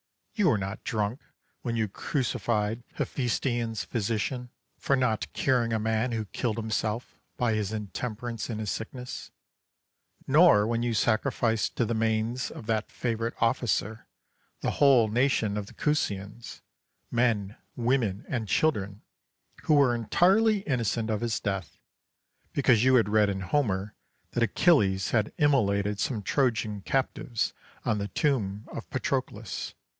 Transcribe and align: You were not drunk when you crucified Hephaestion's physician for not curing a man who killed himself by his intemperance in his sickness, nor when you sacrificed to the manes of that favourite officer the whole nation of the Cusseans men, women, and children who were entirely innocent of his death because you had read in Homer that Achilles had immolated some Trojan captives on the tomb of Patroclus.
You 0.33 0.49
were 0.49 0.57
not 0.57 0.83
drunk 0.83 1.19
when 1.61 1.75
you 1.75 1.87
crucified 1.87 2.83
Hephaestion's 2.95 3.83
physician 3.83 4.49
for 4.79 4.95
not 4.95 5.31
curing 5.33 5.71
a 5.71 5.77
man 5.77 6.13
who 6.13 6.25
killed 6.25 6.57
himself 6.57 7.19
by 7.37 7.53
his 7.53 7.71
intemperance 7.71 8.49
in 8.49 8.57
his 8.57 8.71
sickness, 8.71 9.29
nor 10.25 10.65
when 10.65 10.81
you 10.81 10.95
sacrificed 10.95 11.75
to 11.75 11.85
the 11.85 11.93
manes 11.93 12.49
of 12.49 12.65
that 12.65 12.91
favourite 12.91 13.35
officer 13.39 14.07
the 14.61 14.71
whole 14.71 15.07
nation 15.07 15.55
of 15.57 15.67
the 15.67 15.75
Cusseans 15.75 16.61
men, 17.11 17.55
women, 17.75 18.25
and 18.27 18.47
children 18.47 19.03
who 19.65 19.75
were 19.75 19.93
entirely 19.93 20.61
innocent 20.61 21.11
of 21.11 21.21
his 21.21 21.39
death 21.39 21.77
because 22.53 22.83
you 22.83 22.95
had 22.95 23.09
read 23.09 23.29
in 23.29 23.41
Homer 23.41 23.93
that 24.31 24.41
Achilles 24.41 25.11
had 25.11 25.31
immolated 25.37 25.99
some 25.99 26.23
Trojan 26.23 26.81
captives 26.81 27.53
on 27.85 27.99
the 27.99 28.07
tomb 28.07 28.67
of 28.71 28.89
Patroclus. 28.89 29.75